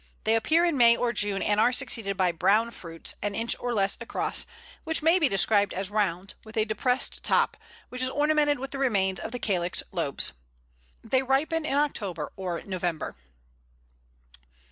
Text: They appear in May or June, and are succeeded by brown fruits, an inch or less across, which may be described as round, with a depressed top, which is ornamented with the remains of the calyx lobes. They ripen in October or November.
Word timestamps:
They 0.23 0.33
appear 0.35 0.65
in 0.65 0.77
May 0.79 0.97
or 0.97 1.13
June, 1.13 1.43
and 1.43 1.59
are 1.59 1.71
succeeded 1.71 2.17
by 2.17 2.31
brown 2.31 2.71
fruits, 2.71 3.13
an 3.21 3.35
inch 3.35 3.55
or 3.59 3.71
less 3.71 3.99
across, 4.01 4.47
which 4.83 5.03
may 5.03 5.19
be 5.19 5.29
described 5.29 5.73
as 5.73 5.91
round, 5.91 6.33
with 6.43 6.57
a 6.57 6.65
depressed 6.65 7.21
top, 7.21 7.55
which 7.89 8.01
is 8.01 8.09
ornamented 8.09 8.57
with 8.57 8.71
the 8.71 8.79
remains 8.79 9.19
of 9.19 9.31
the 9.31 9.37
calyx 9.37 9.83
lobes. 9.91 10.33
They 11.03 11.21
ripen 11.21 11.65
in 11.65 11.77
October 11.77 12.31
or 12.35 12.63
November. 12.63 13.15